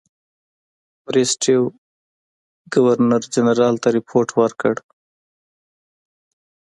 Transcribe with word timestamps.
بریسټو 1.05 1.57
ګورنرجنرال 2.73 3.75
ته 3.83 3.89
رپوټ 3.97 4.27
ورکړ. 4.39 4.75